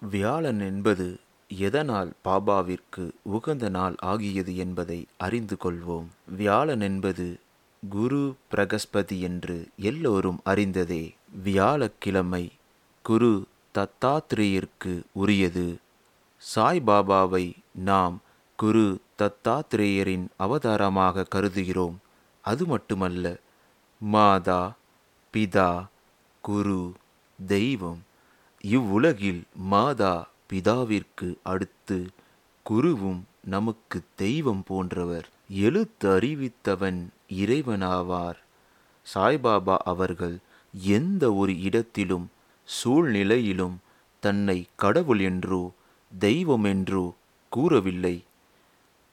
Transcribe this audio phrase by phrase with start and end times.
[0.00, 6.06] வியாழன் என்பது எதனால் பாபாவிற்கு உகந்த நாள் ஆகியது என்பதை அறிந்து கொள்வோம்.
[6.36, 7.40] வியாழன் என்பது
[7.88, 11.14] குரு பிரகஸ்பதி என்று எல்லோரும் அறிந்ததே.
[11.42, 12.52] வியாழக்கிழமை
[13.02, 15.78] குரு தத்தாத்திரேயருக்கு உரியது.
[16.54, 18.20] சாய்பாபாவை நாம்
[18.56, 21.96] குரு தத்தாத்திரேயரின் அவதாரமாக கருதுகிறோம்.
[22.40, 23.36] அது மட்டுமல்ல
[23.98, 24.74] மாதா
[25.32, 25.86] பிதா
[26.40, 26.92] குரு
[27.46, 28.02] தெய்வம்
[28.64, 30.14] இவ்வுலகில் மாதா
[30.52, 31.98] பிதாவிற்கு அடுத்து
[32.66, 35.26] குருவும் நமக்கு தெய்வம் போன்றவர்.
[35.48, 37.00] எழுத்து அறிவித்தவன்
[37.34, 38.38] இறைவனாவார்.
[39.14, 40.36] சாய்பாபா அவர்கள்
[40.96, 42.26] எந்த ஒரு இடத்திலும்
[42.68, 43.76] சூழ்நிலையிலும்
[44.22, 45.62] தன்னை கடவுள் என்றோ
[46.12, 47.14] தெய்வம் என்றோ
[47.52, 48.16] கூறவில்லை.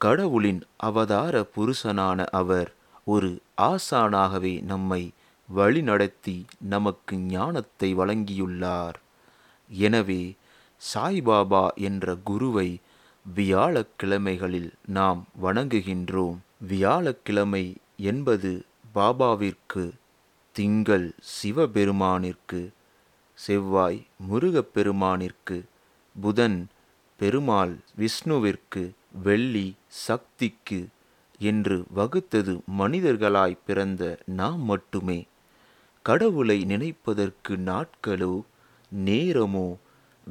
[0.00, 2.70] கடவுளின் அவதார புருஷனான அவர்
[3.04, 3.30] ஒரு
[3.62, 5.02] ஆசானாகவே நம்மை
[5.48, 8.98] வழிநடத்தி நமக்கு ஞானத்தை வழங்கியுள்ளார்.
[9.82, 10.22] எனவே
[10.82, 12.68] சாய்பாபா என்ற குருவை
[13.26, 16.38] வியாழக்கிழமைகளில் நாம் வணங்குகின்றோம்.
[16.68, 17.64] வியாழக்கிழமை
[18.10, 18.50] என்பது
[18.94, 19.84] பாபாவிற்கு
[20.56, 22.60] திங்கள் சிவபெருமானிற்கு
[23.38, 25.56] செவ்வாய் முருகப்பெருமானிற்கு
[26.16, 26.58] புதன்
[27.20, 28.82] பெருமாள் விஷ்ணுவிற்கு
[29.22, 29.66] வெள்ளி
[30.06, 30.80] சக்திக்கு
[31.40, 34.02] என்று வகுத்தது மனிதர்களாய் பிறந்த
[34.40, 35.18] நாம் மட்டுமே.
[36.04, 38.34] கடவுளை நினைப்பதற்கு நாட்களோ
[38.94, 39.76] நேரமோ?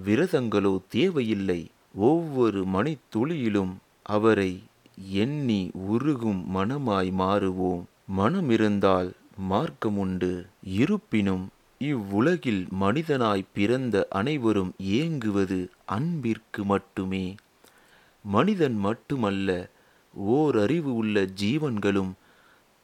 [0.05, 1.71] விரதங்களோ தேவையில்லை.
[1.93, 4.63] ஒவ்வொரு மணித்துளியிலும் அவரை
[4.95, 7.83] எண்ணி உருகும் மனமாய் மாறுவோம்.
[8.17, 9.11] மனமிருந்தால்
[9.49, 10.45] மார்க்கமுண்டு.
[10.63, 11.47] இருப்பினும்
[11.79, 17.35] இவ்வுலகில் மனிதனாய் பிறந்த அனைவரும் ஏங்குவது அன்பிற்கு மட்டுமே.
[18.21, 19.69] மனிதன் மட்டுமல்ல
[20.13, 22.11] ஓர் அறிவு உள்ள ஜீவன்களும்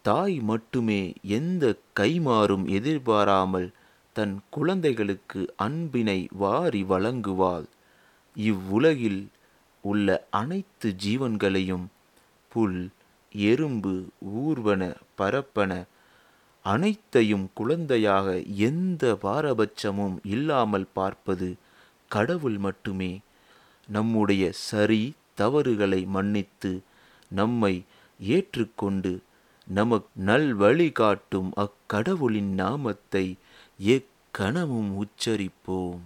[0.02, 3.72] தாய் மட்டுமே எந்த கைமாறும் எதிர்பாராமல்
[4.20, 7.68] தன் குழந்தைகளுக்கு அன்பினை வாரி வழங்குவாள்.
[8.36, 9.22] இவ்வுலகில்
[9.84, 10.08] உள்ள
[10.40, 11.86] அனைத்து ஜீவன்களையும்
[12.52, 12.80] புல்
[13.36, 13.94] எறும்பு
[14.42, 14.82] ஊர்வன
[15.18, 15.72] பரப்பன
[16.66, 18.28] அனைத்தையும் குழந்தையாக
[18.68, 21.50] எந்த பாரபட்சமும் இல்லாமல் பார்ப்பது
[22.12, 23.12] கடவுள் மட்டுமே.
[23.88, 25.04] நம்முடைய சரி
[25.34, 26.72] தவறுகளை மன்னித்து
[27.32, 27.74] நம்மை
[28.20, 29.14] ஏற்றுக்கொண்டு
[29.68, 33.26] நமக்கு நல்வழி காட்டும் அக்கடவுளின் நாமத்தை
[33.84, 36.00] எக்கணமும் உச்சரிப்போம்.